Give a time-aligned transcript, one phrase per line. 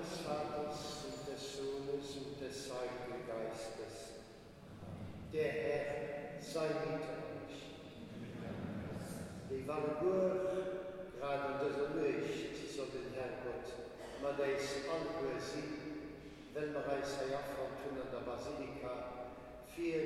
[0.00, 4.24] des Vaters und des Sohnes und des Heiligen Geistes.
[5.32, 7.60] Der Herr sei mit euch.
[9.50, 10.40] Die Walgur,
[11.18, 13.68] gerade in dieser Nacht, so den Herrgott,
[14.22, 15.68] man ist alle sie,
[16.54, 19.36] wenn wir uns hier von tun an der Basilika,
[19.68, 20.00] für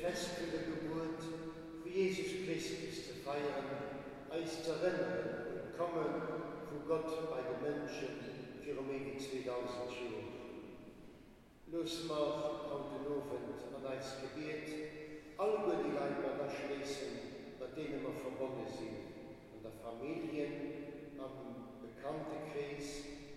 [0.00, 1.22] festliche Geburt,
[1.84, 6.22] wie Jesus Christus zu feiern, als zu erinnern und kommen,
[6.70, 8.29] wo Gott bei den Menschen
[8.74, 10.26] vir méi 2000 Joer.
[11.72, 13.46] Los mar an den Nowen
[13.76, 14.68] an eis Gebeet,
[15.38, 18.98] albe die Leiber erschleessen, dat dee immer verbonne sinn,
[19.54, 20.54] an der Familien,
[21.18, 21.34] am
[21.82, 22.88] bekannte Krees,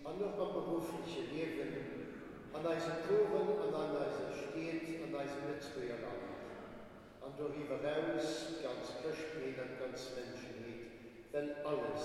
[0.03, 1.73] an noch am berufliche Lewen,
[2.53, 6.29] an eise Toren, an an eise Steet, an eise Netzbeerland.
[7.23, 12.03] An doiwwer auss ganz Köchbreet an ganz Menschenheet, wenn alles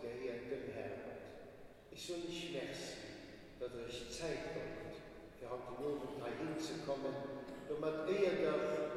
[0.00, 1.11] geheiert dem Herrn.
[1.94, 2.96] Ich soll nicht schmerzen,
[3.60, 4.96] dat er ich Zeit kommt,
[5.36, 7.12] für haut die Not da hinzukommen,
[7.68, 8.96] nur man eher darf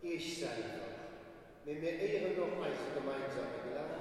[0.00, 0.96] ich sein darf.
[1.66, 4.00] Wenn wir ehren noch als gemeinsame Gelaf,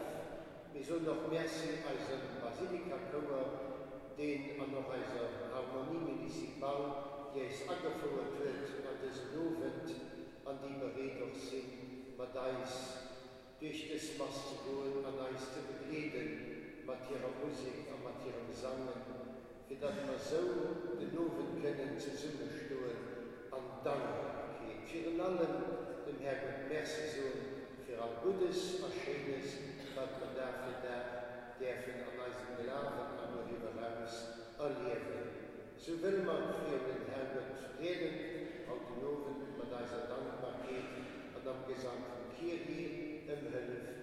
[0.72, 2.08] wir sollen noch Merci als
[2.40, 3.76] Basilikakummer,
[4.18, 5.12] den an noch als
[5.52, 9.92] Harmonie mit diesem Bau, der es angefangen wird an des Lovend,
[10.46, 13.12] an die Beredung sind, man da ist,
[13.60, 16.55] durch das Maß zu holen, an da ist zu begleden,
[16.86, 18.86] mit ihrer Musik und mit ihrem Gesang,
[19.66, 20.42] für das wir so
[21.02, 24.86] den Ofen können zusammenstehen und danken.
[24.86, 25.54] Für den allen,
[26.06, 27.26] dem Herrn und Merci so,
[27.84, 29.50] für all Gutes, was Schönes,
[29.98, 31.02] was man darf in der,
[31.58, 33.36] der von an diesem Gelaufen, an
[34.62, 35.26] erleben.
[35.78, 40.90] So will man für den Herrn und Frieden und den Ofen mit dieser Dankbarkeit
[41.34, 43.95] und am Gesang von im Hölle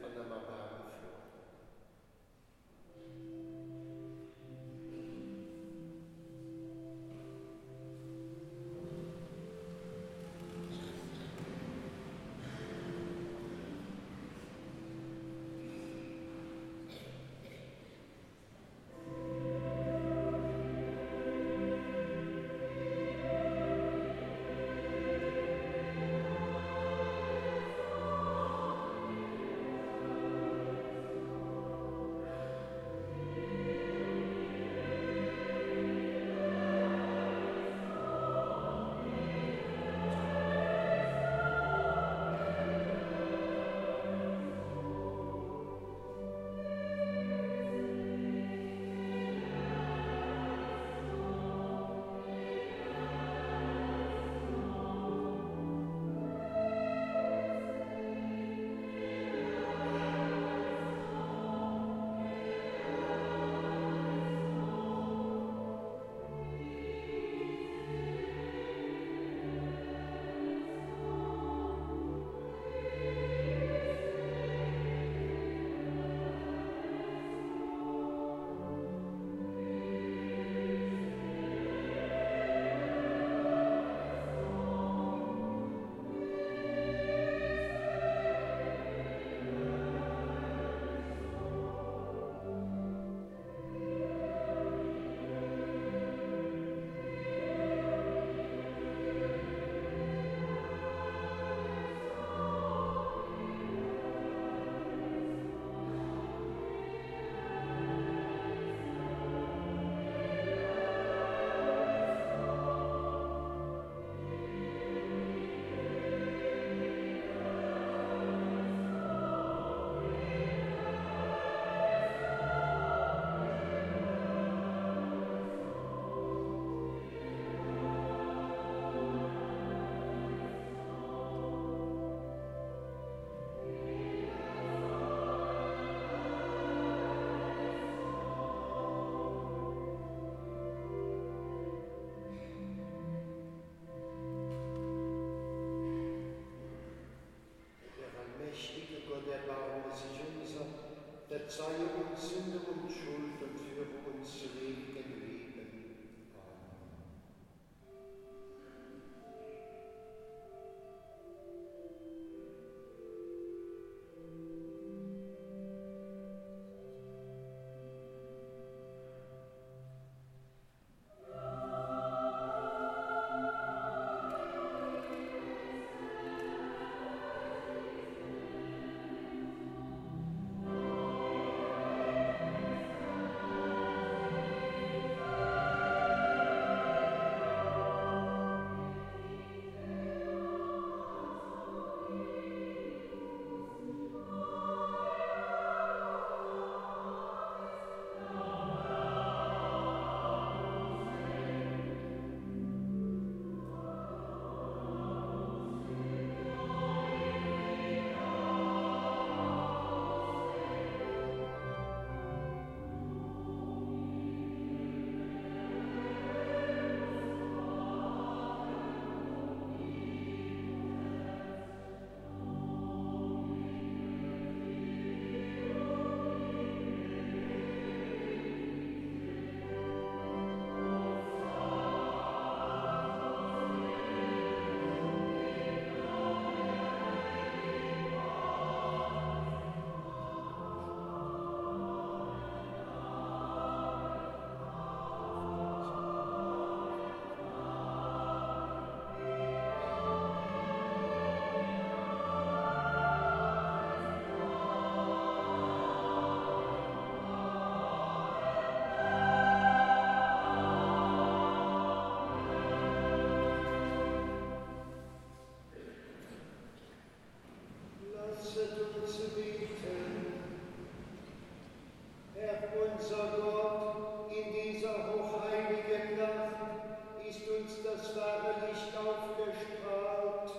[272.95, 280.53] Unser Gott, in dieser hochheiligen Nacht ist uns das wahre Licht aufgestrahlt.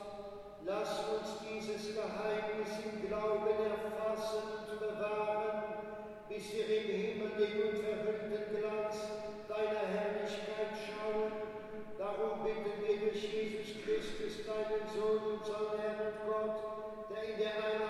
[0.65, 5.63] Lass uns dieses Geheimnis im Glauben erfassen und bewahren,
[6.27, 8.95] bis wir im Himmel den unverhüllten Glanz
[9.47, 11.31] deiner Herrlichkeit schauen.
[11.97, 16.57] Darum bitten wir durch Jesus Christus, deinen Sohn, unseren Herrn und Gott,
[17.09, 17.82] der in der Einheit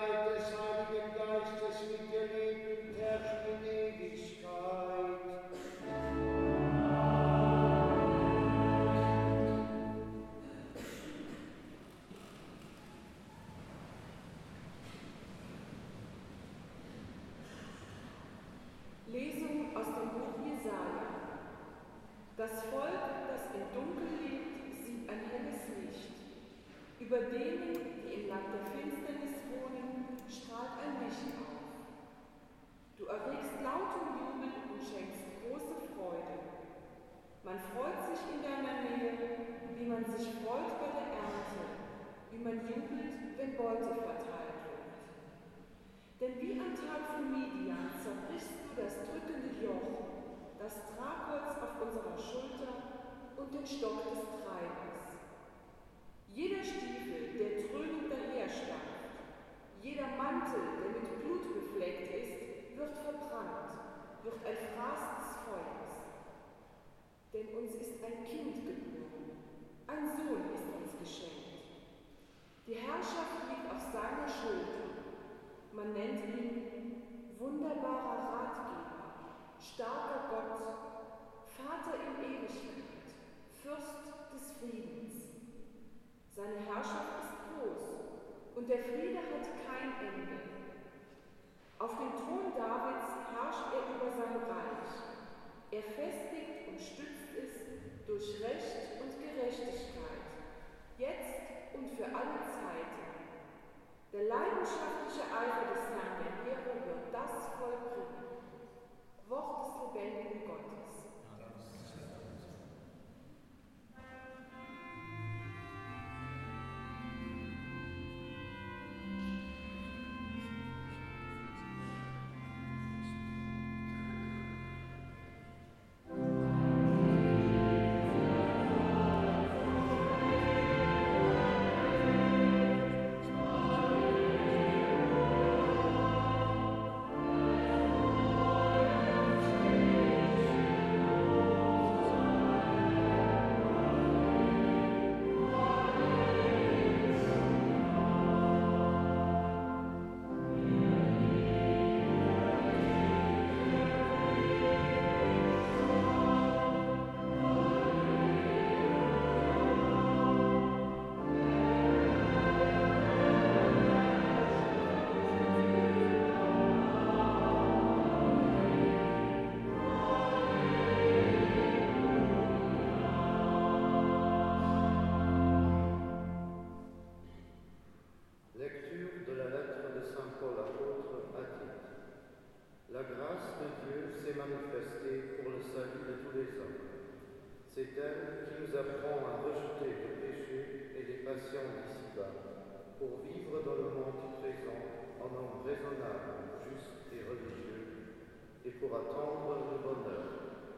[193.04, 194.80] pour vivre dans le monde présent
[195.20, 198.32] en homme raisonnable, juste et religieux,
[198.64, 200.24] et pour attendre le bonheur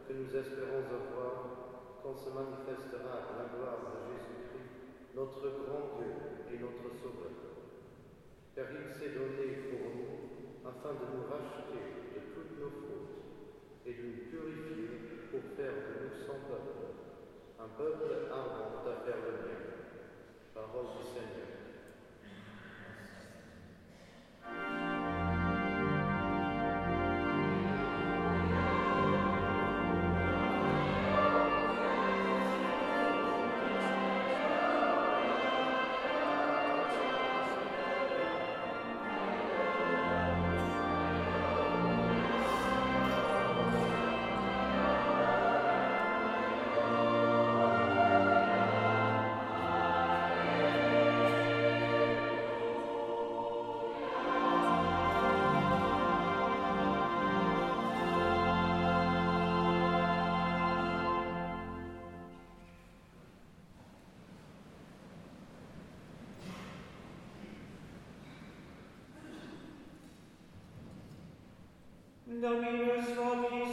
[0.03, 6.59] que nous espérons avoir quand se manifestera la gloire de Jésus-Christ, notre grand Dieu et
[6.59, 7.47] notre Sauveur
[8.57, 13.21] car il s'est donné pour nous afin de nous racheter de toutes nos fautes
[13.85, 16.97] et de nous purifier pour faire de nous peuple,
[17.61, 19.61] un peuple ardent à faire le bien.
[20.55, 21.46] Parole du Seigneur.
[72.43, 73.66] Dominus vobis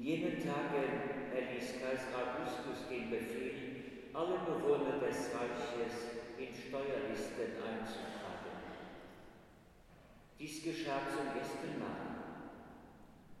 [0.00, 8.56] In jenen Tagen erließ Kaiser Augustus den Befehl, alle Bewohner des Reiches in Steuerlisten einzutragen.
[10.38, 12.16] Dies geschah zum ersten Mal.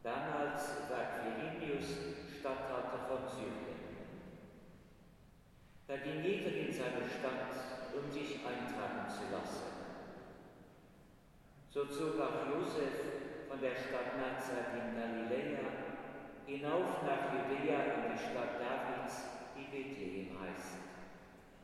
[0.02, 1.96] Damals war Quirinius
[2.38, 3.80] Statthalter von Syrien.
[5.88, 7.56] Da ging jeder in seine Stadt,
[7.96, 9.72] um sich eintragen zu lassen.
[11.70, 15.89] So zog auch Josef von der Stadt Nazareth in Galiläa
[16.50, 20.82] hinauf nach Judäa in die Stadt Davids, die Bethlehem heißt.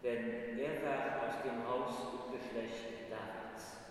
[0.02, 3.82] Denn er war aus dem Haus und Geschlecht Davids.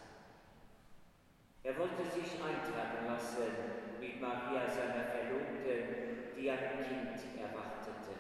[1.63, 8.15] Er wollte sich eintragen lassen mit Maria, seiner Verlobten, die ein Kind erwartete.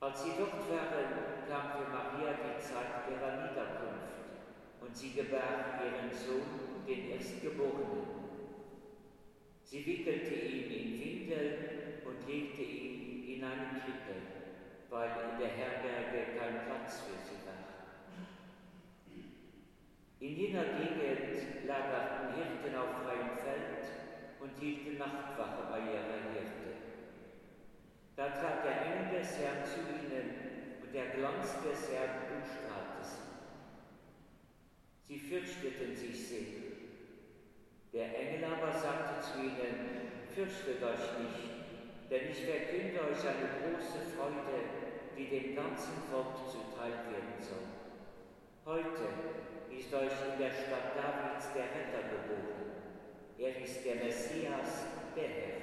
[0.00, 1.08] Als sie dort waren,
[1.48, 4.12] kam für Maria die Zeit ihrer Niederkunft
[4.82, 8.13] und sie gebar ihren Sohn, den Erstgeborenen.
[9.64, 11.54] Sie wickelte ihn in Windeln
[12.04, 14.14] und legte ihn in eine Krippe,
[14.90, 17.74] weil in der Herberge kein Platz für sie war.
[20.20, 23.84] In jener Gegend lagerten Hirten auf freiem Feld
[24.40, 26.74] und hielten Nachtwache bei ihrer Hirte.
[28.16, 30.28] Da trat der Engel des Herrn zu ihnen
[30.82, 33.24] und der Glanz des Herrn umstrahlte sie.
[35.08, 36.73] Sie fürchteten sich sehr.
[37.94, 44.02] Der Engel aber sagte zu ihnen, fürchtet euch nicht, denn ich verkünde euch eine große
[44.18, 44.66] Freude,
[45.16, 47.70] die dem ganzen Volk zuteil werden soll.
[48.66, 49.06] Heute
[49.70, 52.82] ist euch in der Stadt Davids der Retter geboren.
[53.38, 55.62] Er ist der Messias, der Herr.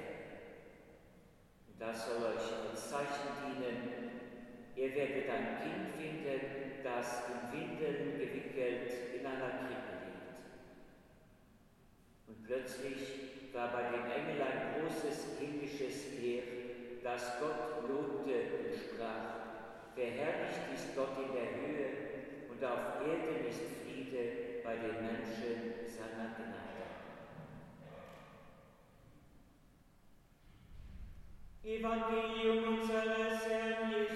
[1.80, 4.12] Das soll euch als Zeichen dienen.
[4.78, 9.91] Ihr werdet ein Kind finden, das in Windeln gewickelt in einer Krippe
[12.52, 16.44] plötzlich war bei dem Engel ein großes himmlisches Heer,
[17.02, 21.88] das Gott lobte und sprach, verherrlicht ist Gott in der Höhe
[22.50, 26.92] und auf Erden ist Friede bei den Menschen seiner Gnade.
[31.64, 34.11] Evangelium unseres Herrn Jesus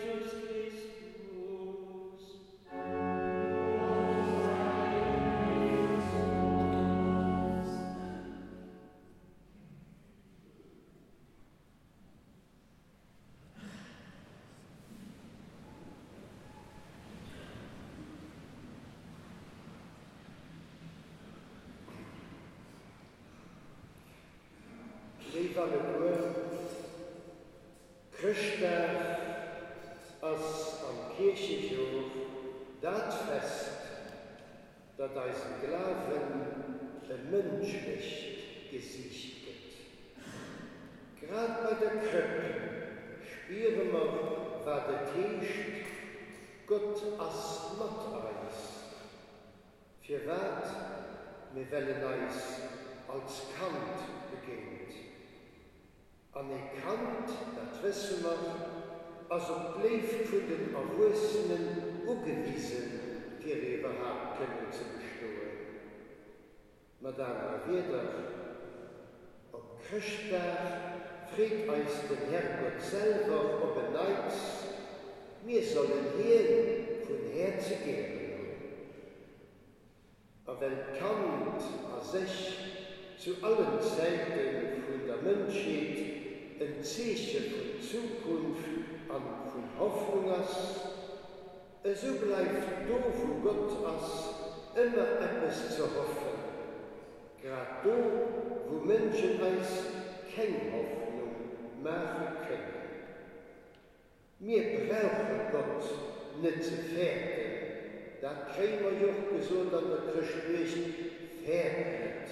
[56.36, 58.44] anerkannt dat wësse man
[59.36, 61.68] as op bleef vun den erwussenen
[62.12, 62.90] ugewiesen
[63.40, 65.54] fir iwwerhap kënnen ze bestoen.
[67.06, 68.10] Madame Aveder
[69.56, 70.76] op Krchtberg
[71.38, 74.44] réet eis den Herrgott selber op en neiz,
[75.48, 76.52] mir sollen heen
[77.08, 78.24] vun herze gehen.
[80.46, 81.64] A wenn Kant
[81.96, 82.40] a sech
[83.18, 86.05] zu allen Zeititen vun der Mënscheet
[86.60, 88.66] en Zeche von Zukunft
[89.10, 90.56] an von Hoffnung ass,
[91.84, 94.36] eso bleibt do vu Gott ass
[94.76, 96.36] immer Appppes zu hoffen.
[97.42, 97.96] Grad do,
[98.70, 99.72] wo Mënschen eis
[100.34, 101.36] keng Hoffnung
[101.84, 102.76] mache kënnen.
[104.40, 105.84] Mir brauchen Gott
[106.42, 107.46] net ze fährten,
[108.22, 110.96] dat krémer joch gesund an der Krchtwechen
[111.46, 112.30] fährt.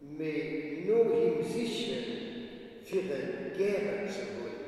[0.00, 2.23] Me no him sichchen,
[2.84, 3.18] fir de
[3.56, 4.64] Gerre ze holen,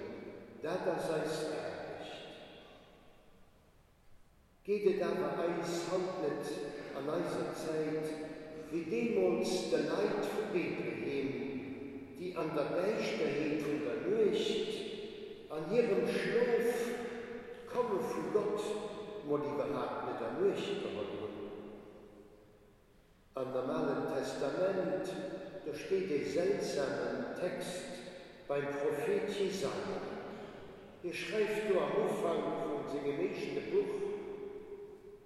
[0.60, 2.14] dat as ei sterbecht.
[4.66, 6.48] Geet awer eis handlet
[6.96, 8.08] an eiser Zeit,
[8.70, 11.30] wie dem uns de Leid vu Bethlehem,
[12.18, 14.72] die an der Beichterheet vun der Lucht,
[15.50, 16.72] an ihrem Schlof
[17.72, 18.64] komme vu Gott
[19.28, 21.14] mod die berat mit der Lucht gewonnen.
[23.34, 25.06] An der Malen Testament,
[25.66, 27.95] da steht de seltsamen Text
[28.48, 29.72] beim Prophet Jesaja.
[31.02, 33.94] Hier schreibt du am Anfang von dem gemäßigten Buch,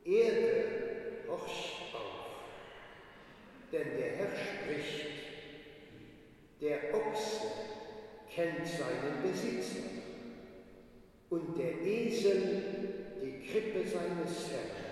[0.04, 0.64] Erde,
[1.28, 2.30] horch auf,
[3.72, 5.06] denn der Herr spricht,
[6.61, 7.46] der Ochse
[8.35, 9.88] kennt seinen Besitzer
[11.30, 12.62] und der Esel
[13.22, 14.90] die Krippe seines Herrn.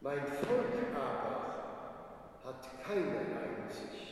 [0.00, 4.11] Mein Volk aber hat keine Einsicht.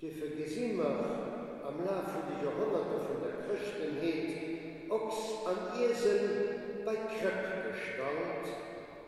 [0.00, 7.68] die für Gesimmer am Laufe der Jahrhunderte von der Christenheit ochs an Esel bei Köpp
[7.68, 8.48] gestalt,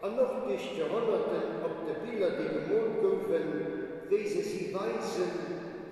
[0.03, 3.47] an noch durch Jahrhunderten ob der Bilder die Gemond goufen,
[4.11, 5.33] wese sie weisen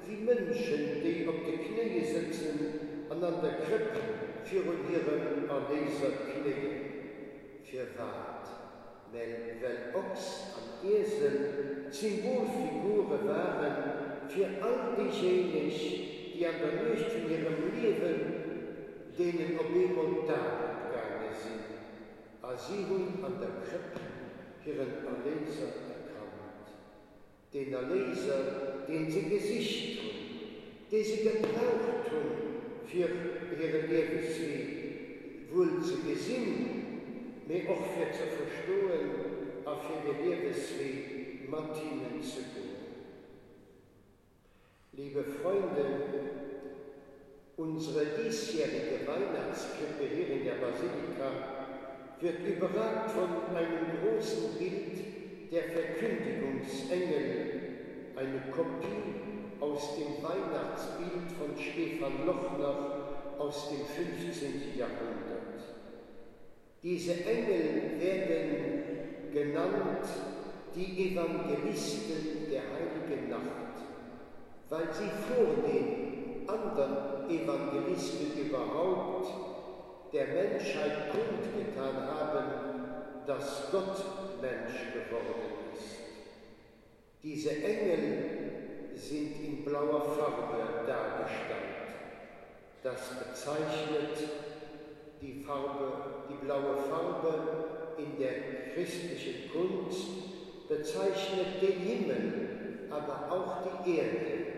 [0.06, 3.96] wie Menschen, die auf de Knie sitzen, an an der Kripp
[4.44, 6.90] für ihren Erleser Knie.
[7.64, 8.48] Für wat,
[9.12, 13.99] wenn, wenn Ochs an Esel Symbolfigure waren,
[14.30, 15.70] für all diejenigen,
[16.34, 18.40] die an der Licht von ihrem Leben
[19.18, 21.66] denen Obem und Daten gegangen sind,
[22.40, 24.00] als sie nun an der Krippe
[24.64, 26.70] ihren Erleser erkannt.
[27.52, 30.10] Den Erleser, den sie Gesicht tun,
[30.92, 33.08] den sie gebraucht tun für
[33.60, 39.10] ihre Lebensweg, wohl zu gesinnen, mir auch für zu verstehen,
[39.64, 42.69] auf ihre Lebensweg Martinen zu gehen.
[45.00, 45.84] Liebe Freunde,
[47.56, 51.30] unsere diesjährige Weihnachtskrippe hier in der Basilika
[52.20, 57.32] wird überragt von einem großen Bild der Verkündigungsengel,
[58.14, 59.14] eine Kopie
[59.58, 64.76] aus dem Weihnachtsbild von Stefan Lochner aus dem 15.
[64.76, 65.64] Jahrhundert.
[66.82, 70.06] Diese Engel werden genannt
[70.74, 73.69] die Evangelisten der heiligen Nacht,
[74.70, 79.26] weil sie vor den anderen Evangelisten überhaupt
[80.12, 82.44] der Menschheit kundgetan haben,
[83.26, 85.98] dass Gott Mensch geworden ist.
[87.22, 91.70] Diese Engel sind in blauer Farbe dargestellt.
[92.82, 94.16] Das bezeichnet
[95.20, 95.92] die Farbe,
[96.28, 97.34] die blaue Farbe
[97.98, 104.49] in der christlichen Kunst, bezeichnet den Himmel, aber auch die Erde,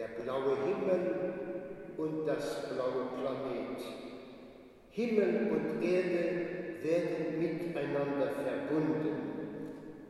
[0.00, 1.34] der blaue Himmel
[1.98, 3.84] und das blaue Planet.
[4.92, 6.24] Himmel und Erde
[6.82, 9.30] werden miteinander verbunden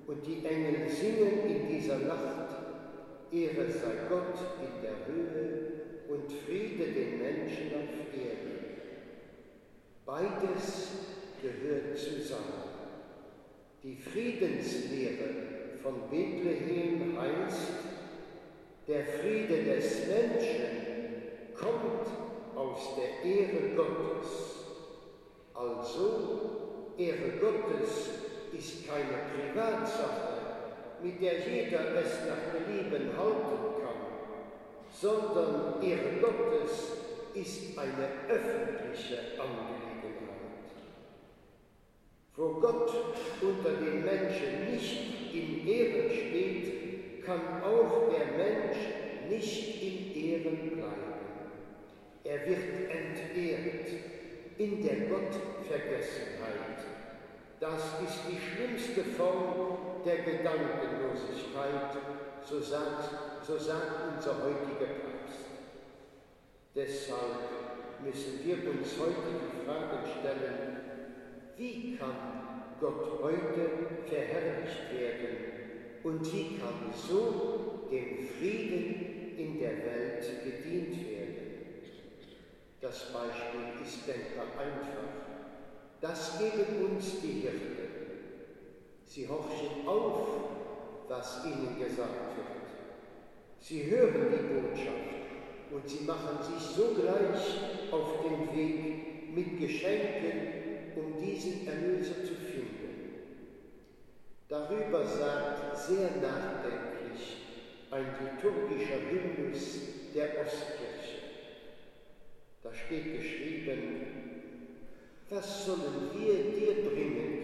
[0.07, 2.55] und die Engel singen in dieser Nacht,
[3.33, 5.73] Ehre sei Gott in der Höhe
[6.09, 8.61] und Friede den Menschen auf Erden.
[10.07, 10.89] Beides
[11.43, 12.71] gehört zusammen.
[13.83, 17.80] Die Friedenslehre von Bethlehem heißt,
[18.89, 20.81] der Friede des Menschen
[21.55, 22.07] kommt
[22.57, 24.65] aus der Ehre Gottes.
[25.55, 28.09] Also, Ehre Gottes
[28.53, 30.41] ist keine Privatsache,
[31.03, 34.01] mit der jeder es nach Belieben halten kann,
[34.93, 36.93] sondern Ehre Gottes
[37.35, 39.91] ist eine öffentliche Angelegenheit.
[42.37, 42.91] Wo Gott
[43.41, 46.80] unter den Menschen nicht in Ehren steht,
[47.25, 48.79] kann auch der Mensch
[49.29, 51.11] nicht in Ehren bleiben.
[52.25, 53.89] Er wird entehrt
[54.59, 56.85] in der Gottvergessenheit.
[57.59, 61.97] Das ist die schlimmste Form der Gedankenlosigkeit,
[62.43, 65.45] so sagt, so sagt unser heutiger Papst.
[66.75, 70.81] Deshalb müssen wir uns heute die Frage stellen,
[71.57, 72.17] wie kann
[72.81, 73.71] Gott heute
[74.09, 75.60] verherrlicht werden
[76.03, 81.37] und wie kann so dem Frieden in der Welt gedient werden?
[82.81, 85.11] Das Beispiel ist denkbar einfach.
[86.01, 87.77] Das geben uns die Hirten.
[89.05, 90.29] Sie horchen auf,
[91.09, 92.71] was ihnen gesagt wird.
[93.59, 95.21] Sie hören die Botschaft
[95.71, 102.50] und sie machen sich sogleich auf den Weg mit Geschenken, um diesen Erlöser zu finden.
[104.51, 107.37] Darüber sagt sehr nachdenklich
[107.91, 109.79] ein liturgischer Hymnus
[110.15, 111.21] der Ostkirche.
[112.63, 114.43] Da steht geschrieben,
[115.31, 117.41] was sollen wir dir bringen?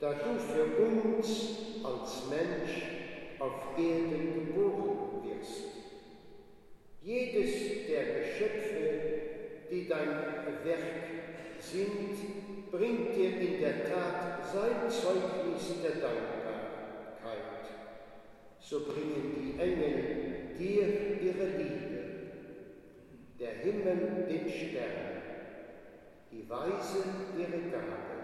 [0.00, 2.82] da du für uns als Mensch
[3.40, 5.64] auf Erden geboren wirst.
[7.02, 9.00] Jedes der Geschöpfe,
[9.70, 10.08] die dein
[10.64, 10.80] Werk
[11.60, 16.38] sind, bringt dir in der Tat sein Zeugnis der Dankbarkeit.
[18.60, 21.98] So bringen die Engel dir ihre Liebe,
[23.38, 25.22] der Himmel den Stern,
[26.30, 27.04] die Weisen
[27.36, 28.18] ihre Gabe,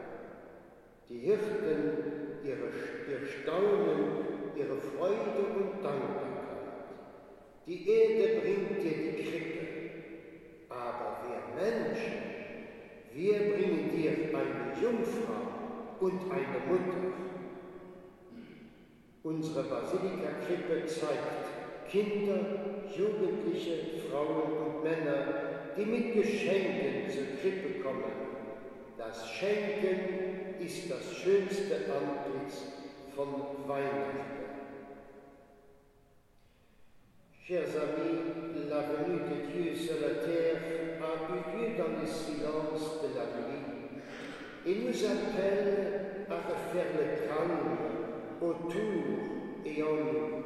[1.08, 2.68] die Hirten ihre,
[3.10, 6.34] ihr Staunen, ihre Freude und Dankbarkeit.
[7.66, 9.66] Die Erde bringt dir die Krippe,
[10.68, 12.33] aber wir Menschen,
[13.14, 15.44] wir bringen dir eine Jungfrau
[16.00, 17.12] und eine Mutter.
[19.22, 25.26] Unsere Basilika-Krippe zeigt Kinder, Jugendliche, Frauen und Männer,
[25.76, 28.12] die mit Geschenken zur Krippe kommen.
[28.98, 32.64] Das Schenken ist das schönste Antlitz
[33.14, 33.28] von
[33.68, 34.44] Weihnachten.
[37.46, 40.83] Chers amis, la venue de Dieu sur la terre
[41.28, 43.64] dans le silence de la nuit
[44.66, 47.76] et nous appelle à refaire le calme
[48.40, 49.04] autour
[49.64, 50.44] et en nous.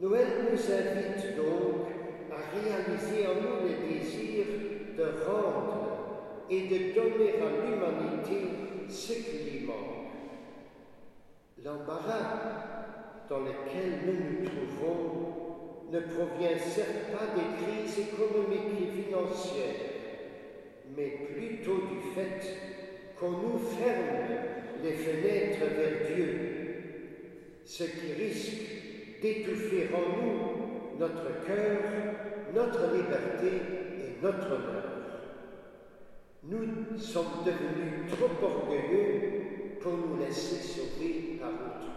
[0.00, 1.88] Noël nous invite donc
[2.30, 4.44] à réaliser en nous le désir
[4.96, 8.36] de rendre et de donner à l'humanité
[8.88, 10.12] ce qui lui manque.
[11.64, 15.33] L'embarras dans lequel nous nous trouvons
[15.92, 19.74] ne provient certes pas des crises économiques et financières,
[20.96, 22.40] mais plutôt du fait
[23.18, 24.44] qu'on nous ferme
[24.82, 26.40] les fenêtres vers Dieu,
[27.64, 28.62] ce qui risque
[29.22, 31.78] d'étouffer en nous notre cœur,
[32.54, 33.48] notre liberté
[33.98, 34.94] et notre honneur.
[36.44, 41.90] Nous sommes devenus trop orgueilleux pour nous laisser sauver par autrui.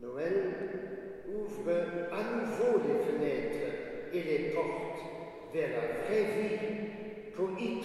[0.00, 1.07] Noël
[1.38, 1.70] ouvre
[2.12, 3.68] à nouveau les fenêtres
[4.12, 5.02] et les portes
[5.52, 6.58] vers la vraie vie
[7.34, 7.80] pour y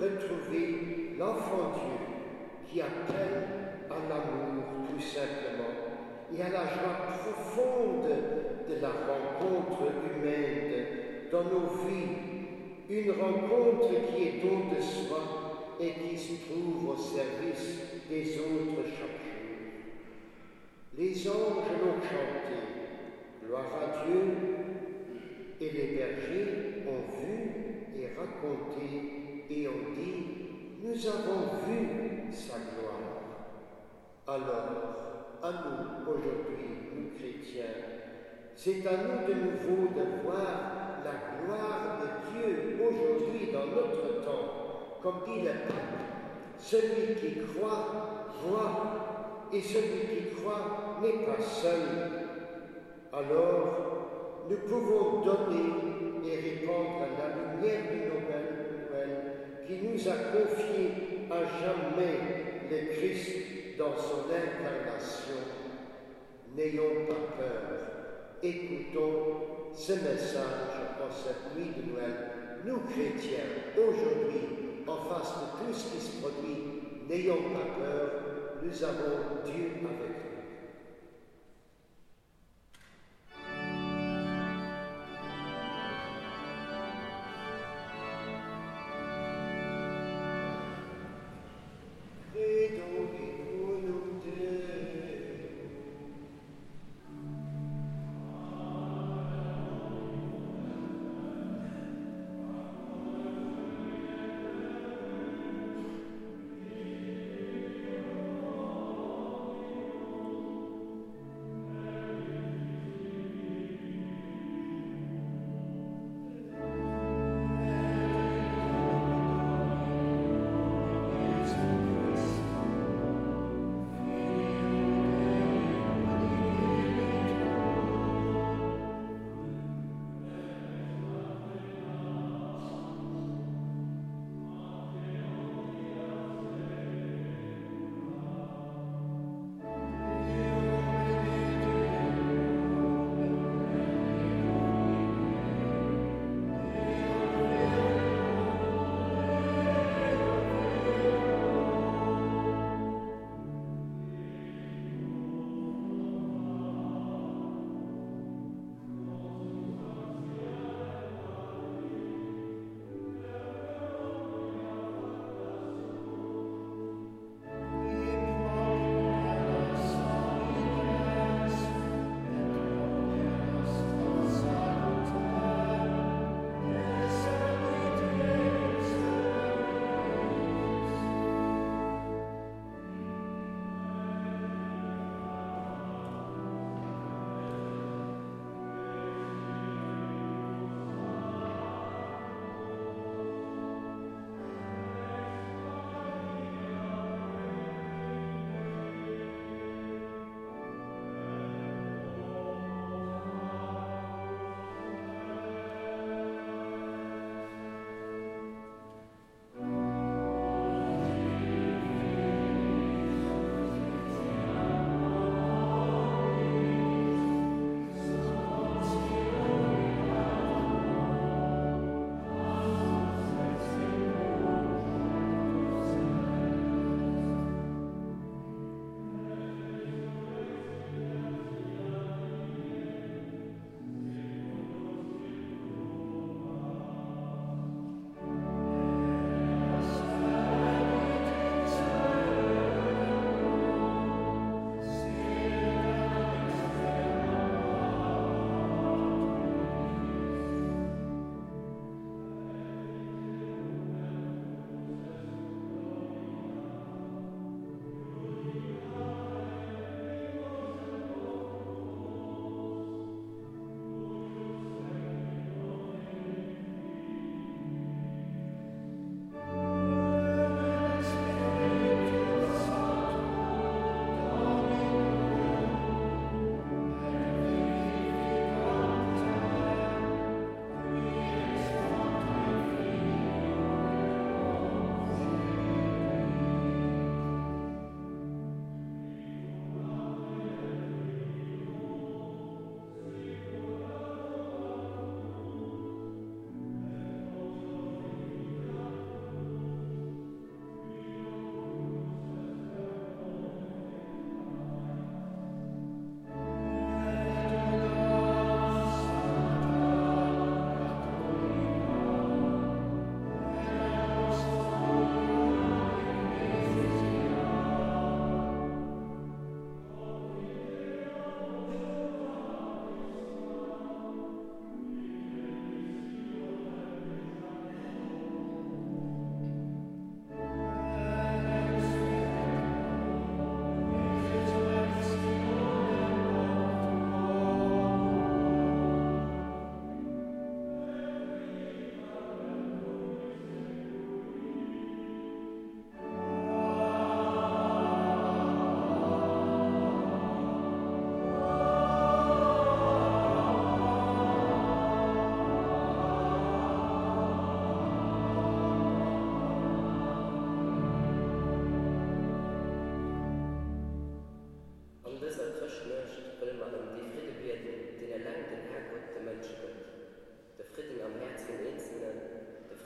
[0.00, 2.06] retrouver l'enfant Dieu
[2.70, 3.44] qui appelle
[3.90, 5.74] à l'amour tout simplement
[6.36, 8.08] et à la joie profonde
[8.68, 10.86] de la rencontre humaine
[11.30, 12.16] dans nos vies,
[12.88, 15.20] une rencontre qui est don de soi
[15.80, 17.78] et qui se trouve au service
[18.08, 19.44] des autres chaque jour.
[20.96, 22.73] Les anges l'ont chanté,
[23.46, 24.22] gloire à Dieu,
[25.60, 27.34] et les bergers ont vu
[27.96, 30.24] et raconté et ont dit,
[30.82, 33.04] nous avons vu sa gloire.
[34.26, 37.64] Alors, à nous aujourd'hui, nous chrétiens,
[38.56, 45.00] c'est à nous de nouveau de voir la gloire de Dieu aujourd'hui dans notre temps,
[45.02, 52.23] comme dit le pape, celui qui croit, voit, et celui qui croit n'est pas seul.
[53.16, 61.44] Alors, nous pouvons donner et répandre la lumière de Noël, qui nous a confié à
[61.60, 62.18] jamais
[62.68, 65.40] le Christ dans son incarnation.
[66.56, 68.40] N'ayons pas peur.
[68.42, 72.14] Écoutons ce message en cette nuit de Noël.
[72.66, 73.46] Nous, chrétiens,
[73.76, 78.10] aujourd'hui, en face de tout ce qui se produit, n'ayons pas peur,
[78.60, 80.13] nous avons Dieu avec nous.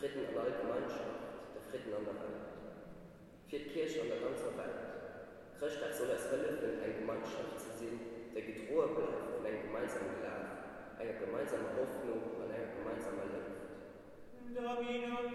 [0.08, 1.20] Frieden an eurer Gemeinschaft,
[1.52, 2.48] der Frieden an der Welt.
[3.44, 4.80] Für die Kirche an der ganzen Welt.
[5.58, 8.00] Christstadt soll als Verlöffnung eine Gemeinschaft zu sehen,
[8.32, 10.48] der gedrohe bleibt von einem gemeinsamen Glauben,
[10.96, 13.52] einer gemeinsamen Hoffnung und einer gemeinsamen Luft.
[14.56, 15.28] Domino,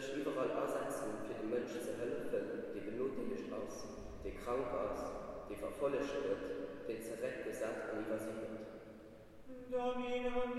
[0.00, 2.26] sich überall ersetzen für die Menschen zu helfen,
[2.74, 3.86] die benötigt aus,
[4.24, 5.06] die krank aus,
[5.48, 8.42] die verfolcht wird, den zerreckt gesagt an übersieht.
[9.70, 10.50] Domino,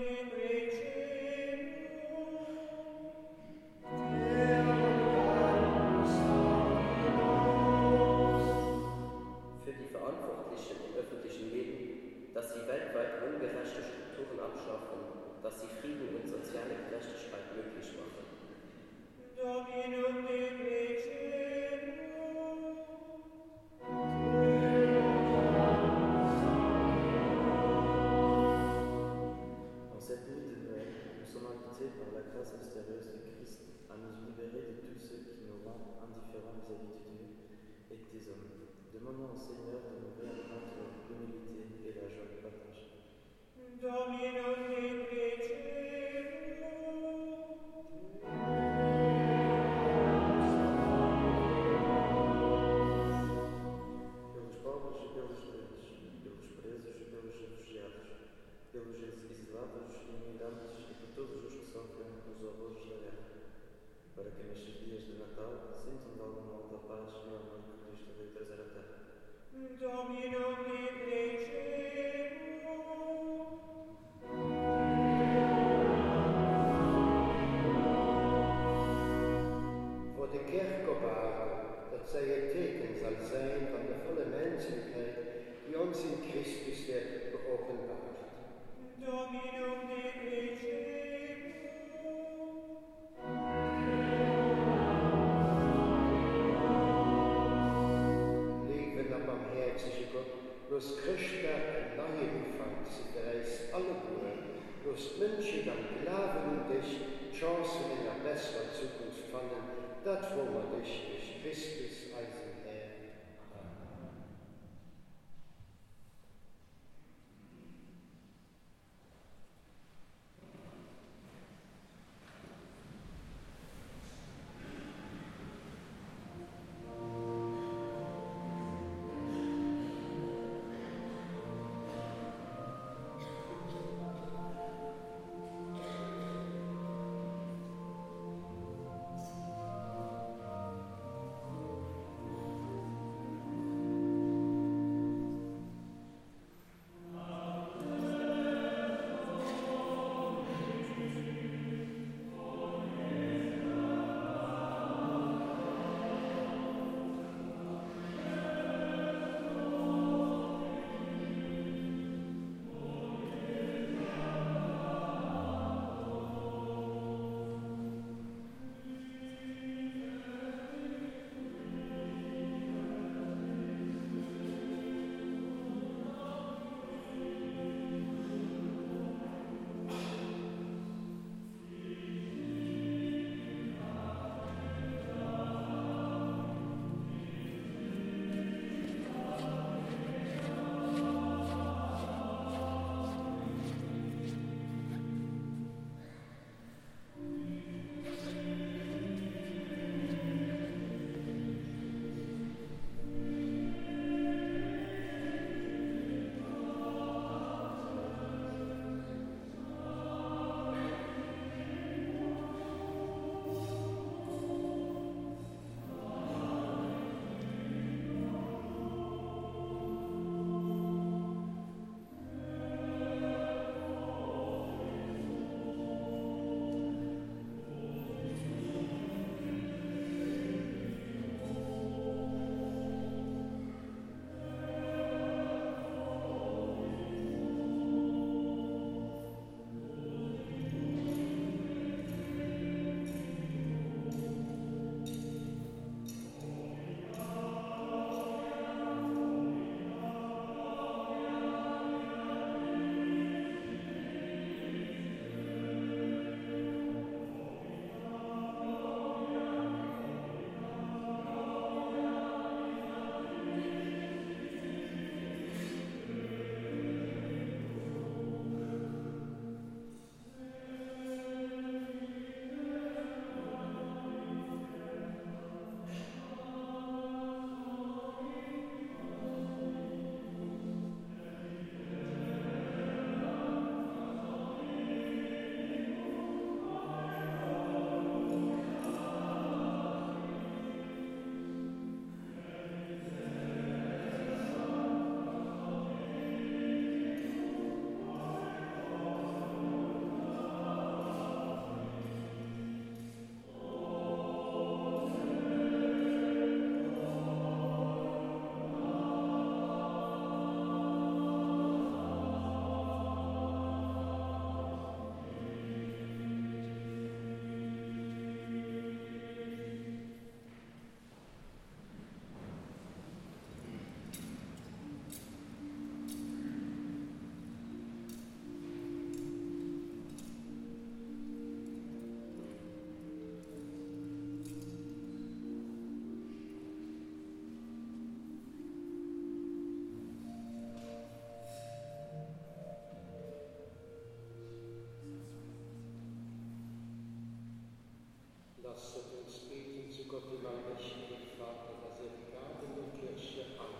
[349.96, 353.72] Grüß Gott, die Leute, Schwierig, Vater, das Etikett in der Kirche an.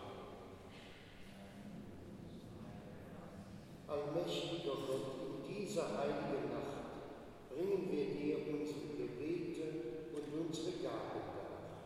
[3.86, 7.04] Allmächtiger Gott, in dieser heiligen Nacht
[7.50, 11.84] bringen wir dir unsere Gebete und unsere Gaben dar.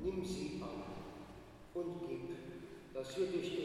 [0.00, 0.84] Nimm sie an
[1.74, 3.55] und gib, dass wir dich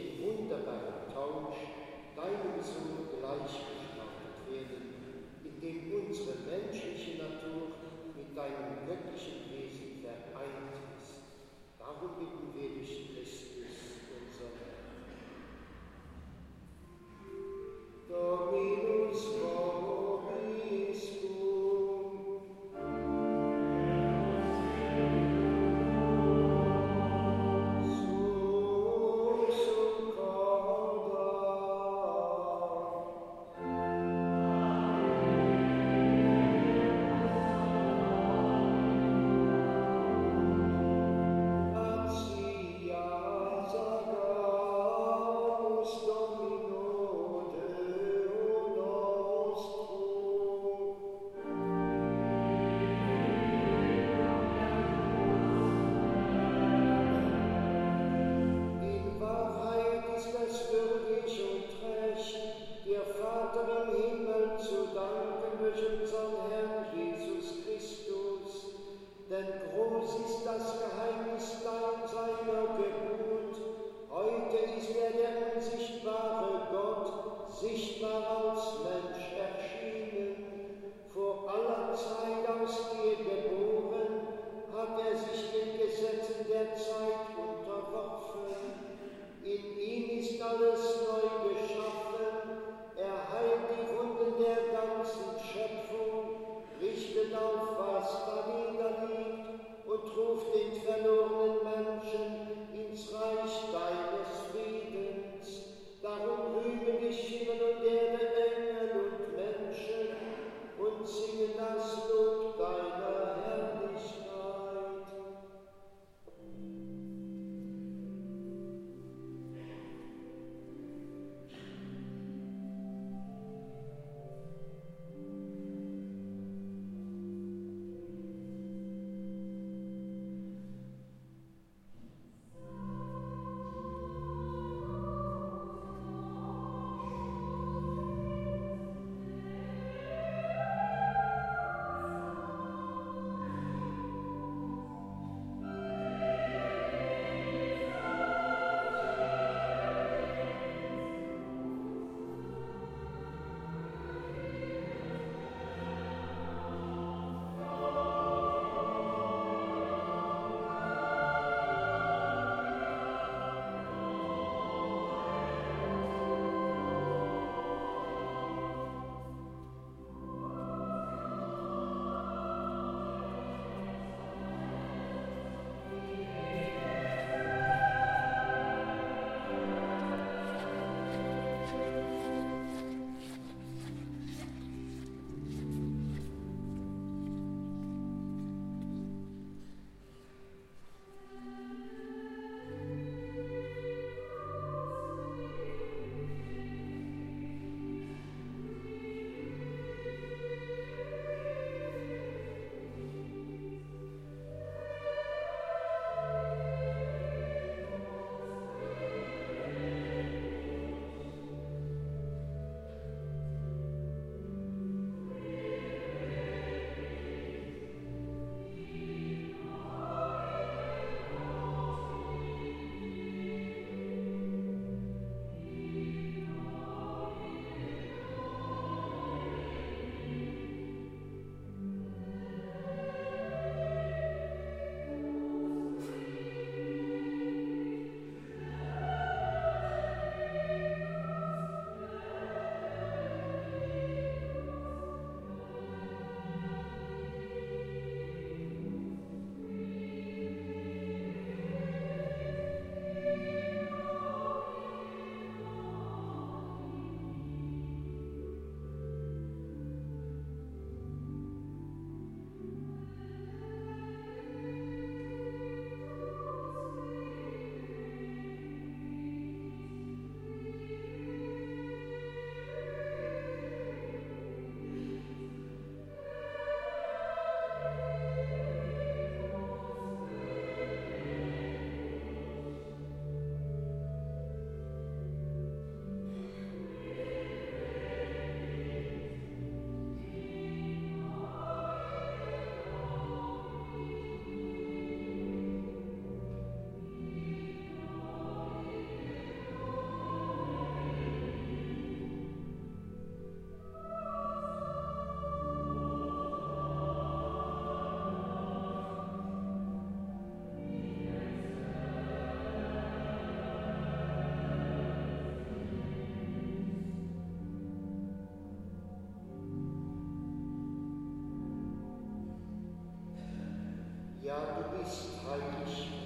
[324.51, 326.20] Ja, du bist heilig.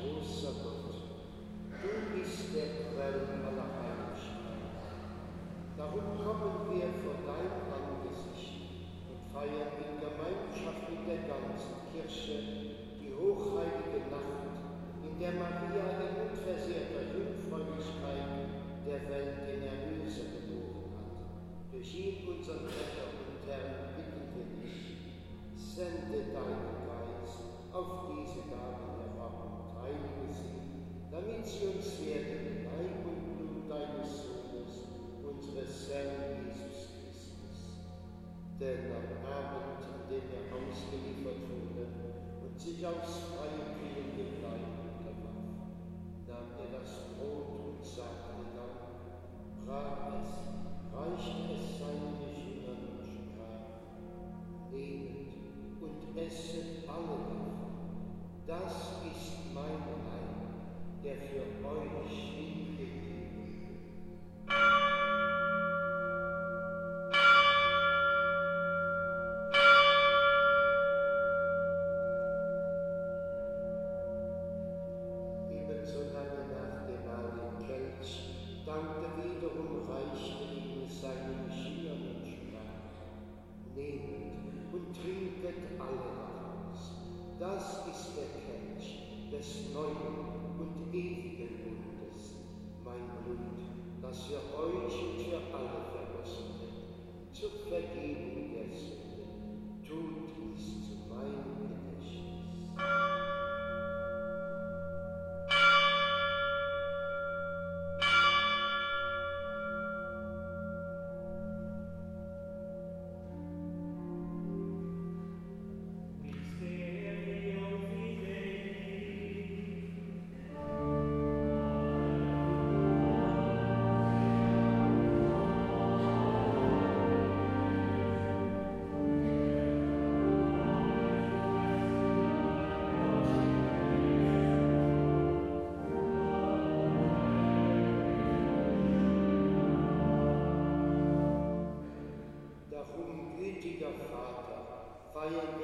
[145.25, 145.54] Hallelujah.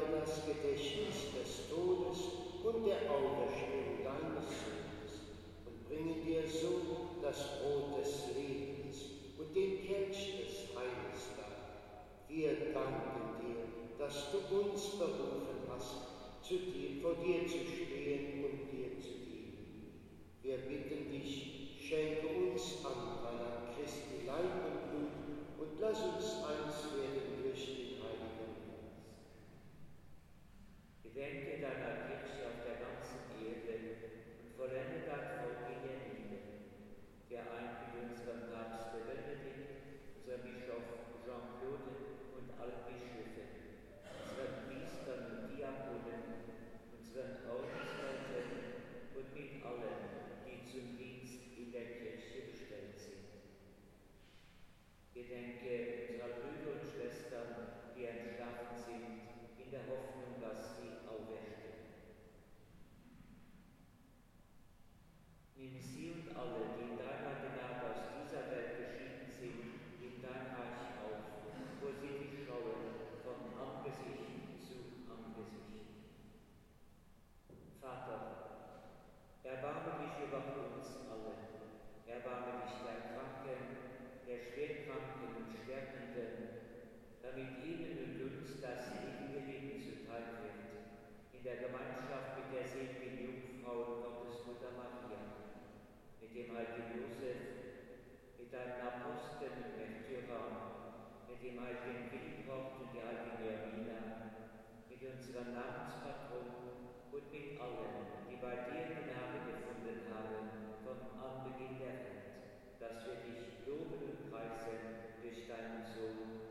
[101.81, 104.37] heiligen Wilhelm und die heilige Ermina,
[104.85, 112.05] mit unserer Namenspatron und mit allen, die bei dir Gnade gefunden haben, von Anbeginn der
[112.05, 116.50] Welt, dass wir dich loben und preisen durch deinen Sohn,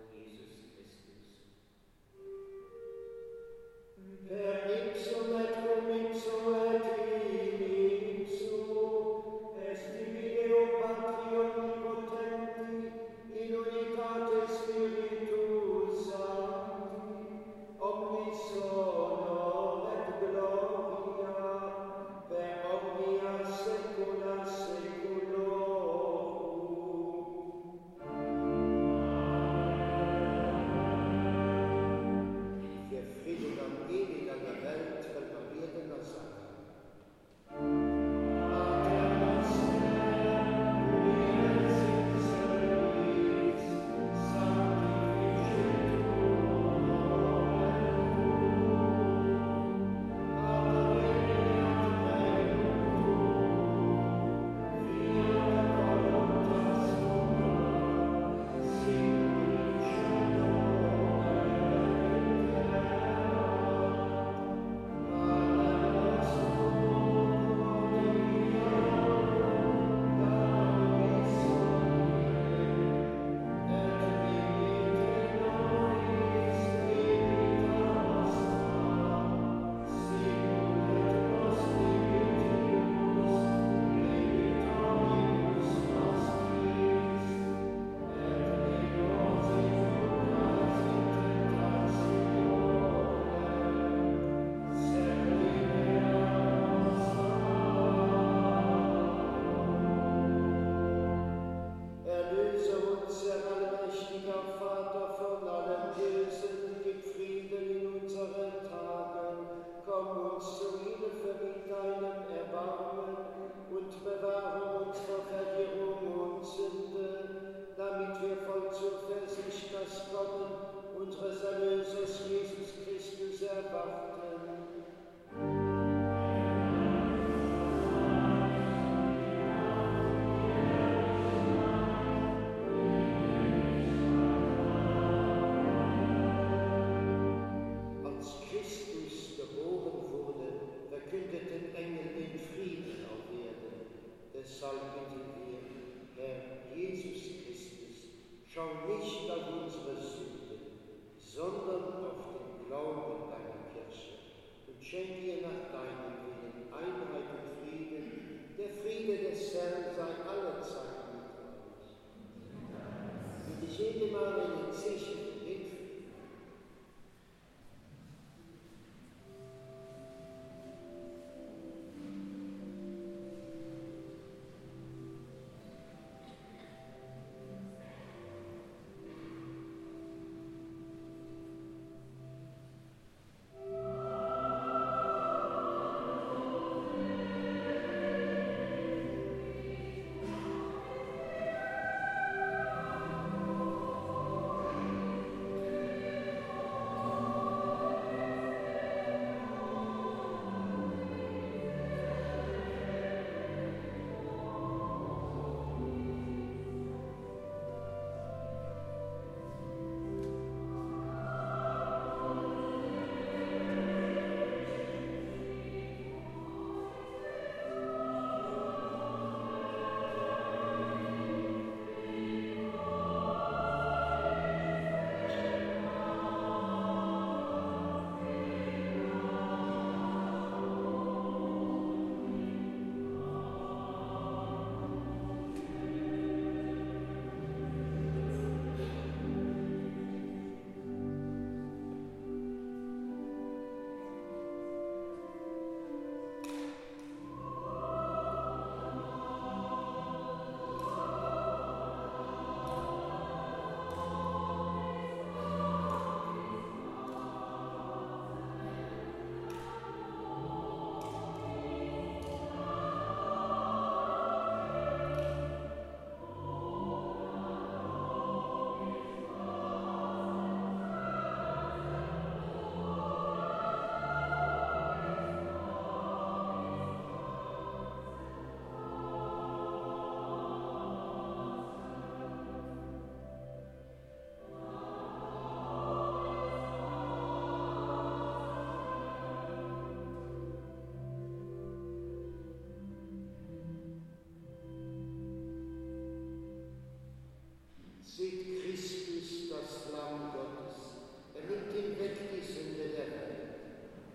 [298.20, 301.08] Seht Christus, das Lamm Gottes.
[301.32, 303.48] Er nimmt hinweg die Sünde der Welt.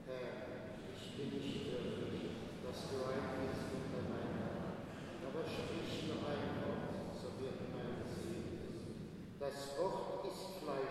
[0.06, 0.46] Herr,
[0.94, 4.78] ich bin nicht würdig, dass du eingehst unter mein Dach.
[5.26, 9.10] Aber sprich nur ein Wort, so wird meine Seele.
[9.42, 10.85] Das Wort ist Fleisch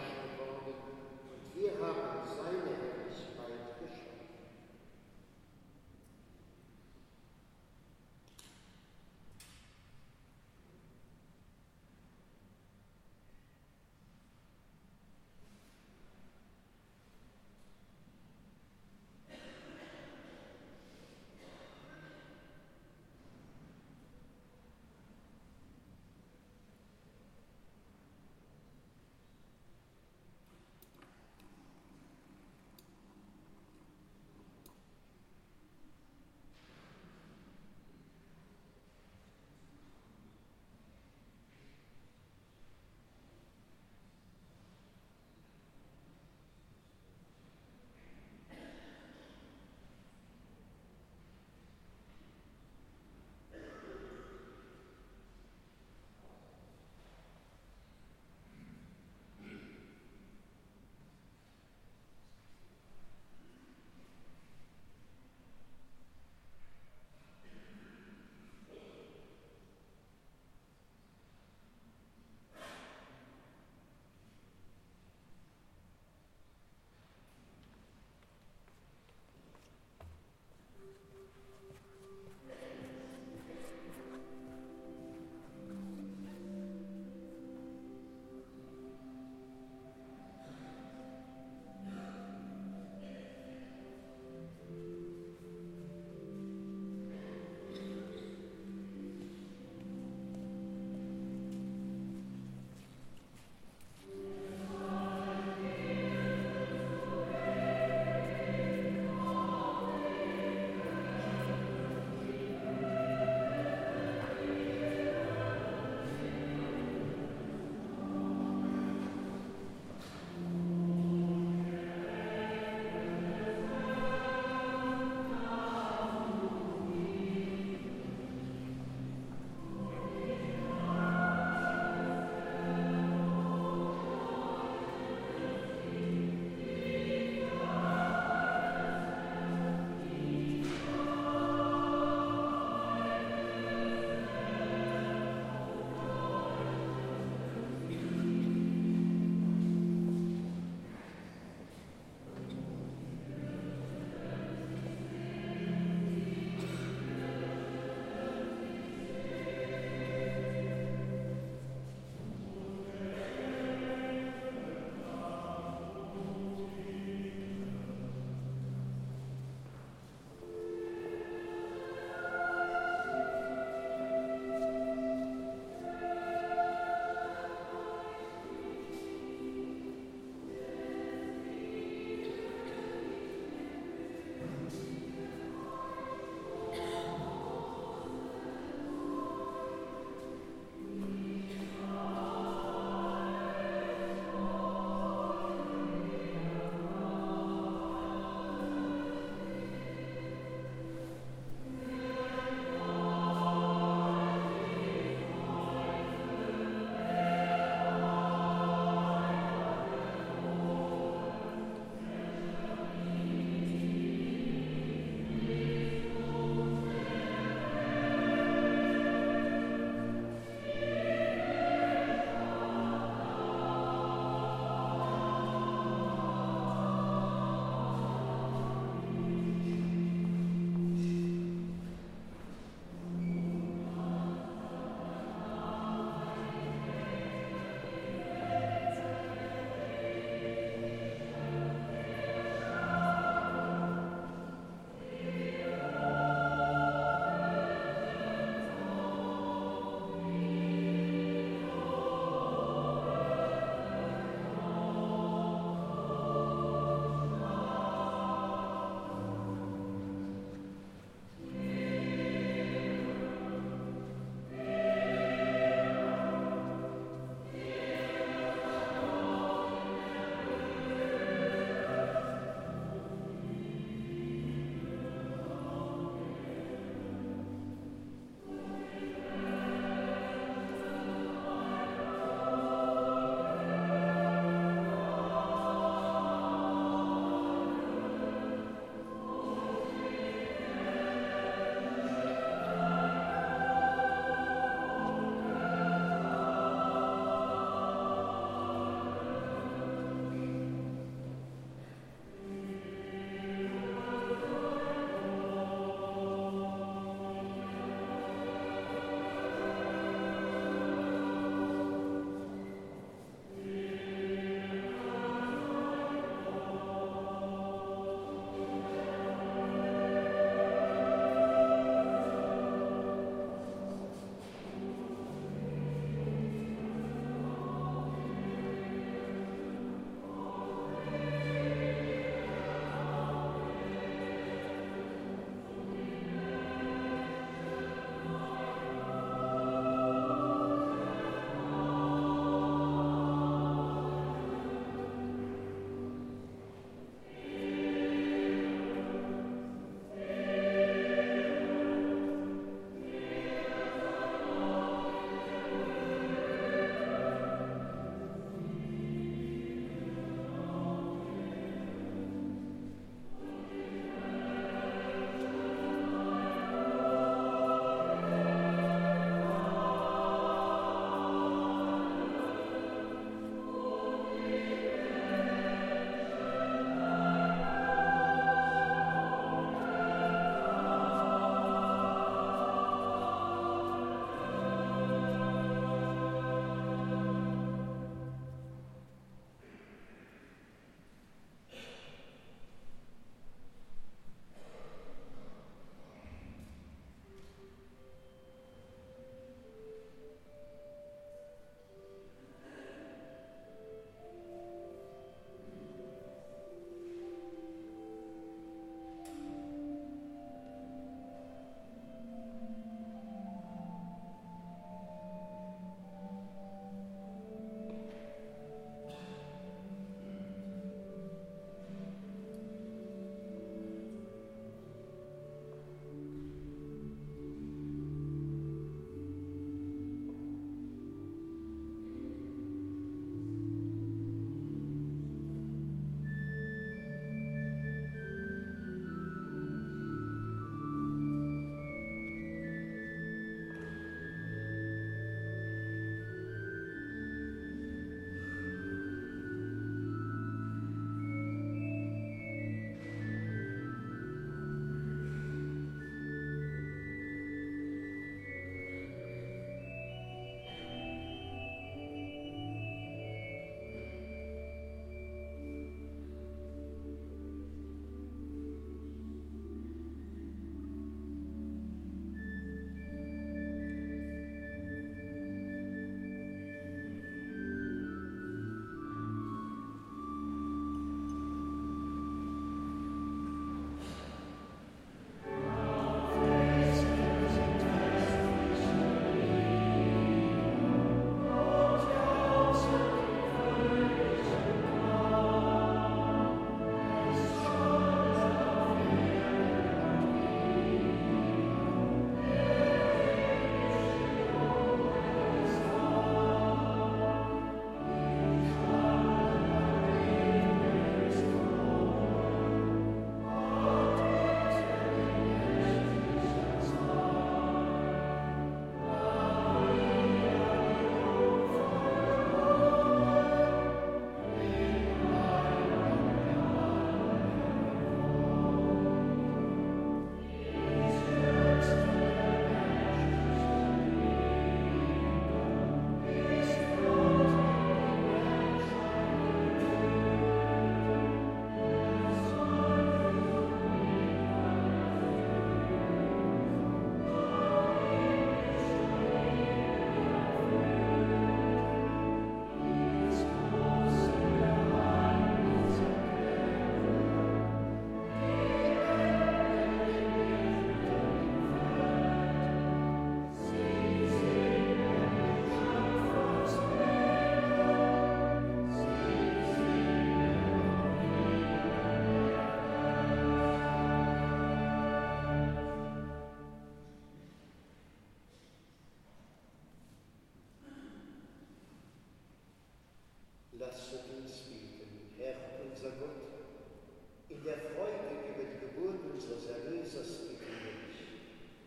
[587.55, 591.15] in der Freude über die Geburt unseres Erlösers dich.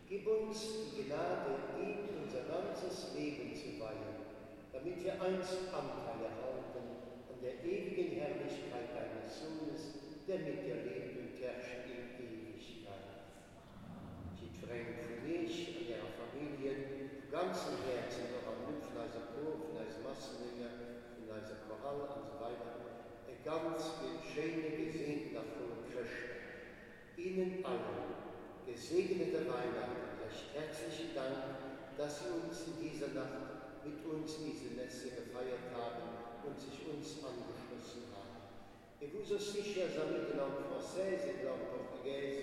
[0.08, 4.24] Gib uns die Gnade, ihm unser ganzes Leben zu weihen,
[4.72, 6.88] damit wir einst Anteil erhalten
[7.28, 13.28] an der ewigen Herrlichkeit deines Sohnes, der mit dir lebt und herrscht in Ewigkeit.
[14.40, 20.00] Ich dränge für dich und ihrer Familie von ganzem Herzen noch an Lüpfleiser von als
[20.00, 22.97] Massenlinger, als Choral und so weiter,
[23.44, 23.82] ganz
[24.22, 26.38] schöne, gesegneter frohe Christen.
[27.16, 28.18] Ihnen allen
[28.66, 35.10] gesegnete Weihnachten, recht herzlichen Dank, dass Sie uns in dieser Nacht mit uns diese Messe
[35.16, 38.38] gefeiert haben und sich uns angeschlossen haben.
[39.00, 42.42] Et vous aussi, chers amis de langue française et de langue portugaise,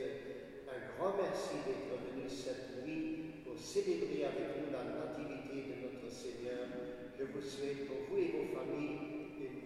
[0.68, 6.10] un grand merci d'être venus cette nuit pour célébrer avec nous la nativité de notre
[6.10, 6.68] Seigneur.
[7.18, 9.15] Je vous souhaite pour vous et vos familles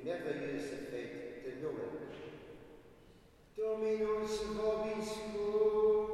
[0.10, 2.16] never use the faith to know it.
[3.56, 6.09] Dominus vobiscum.